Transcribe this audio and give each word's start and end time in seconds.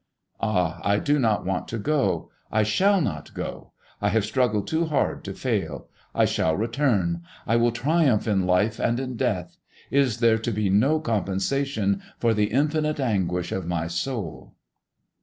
Ah, 0.41 0.81
I 0.83 0.97
do 0.97 1.19
not 1.19 1.45
want 1.45 1.67
to 1.67 1.77
go! 1.77 2.31
I 2.51 2.63
shall 2.63 3.01
not 3.01 3.35
go! 3.35 3.71
I 4.01 4.09
have 4.09 4.25
struggled 4.25 4.65
too 4.65 4.87
hard 4.87 5.23
to 5.25 5.33
fail. 5.35 5.89
I 6.15 6.25
shall 6.25 6.55
return. 6.57 7.21
I 7.45 7.57
will 7.57 7.71
triumph 7.71 8.27
in 8.27 8.47
life 8.47 8.79
and 8.79 8.99
in 8.99 9.15
death. 9.15 9.57
Is 9.91 10.17
there 10.17 10.39
to 10.39 10.49
be 10.51 10.71
no 10.71 10.99
compensation 10.99 12.01
for 12.17 12.33
the 12.33 12.45
infinite 12.45 12.99
anguish 12.99 13.51
of 13.51 13.67
my 13.67 13.85
soul? 13.85 14.55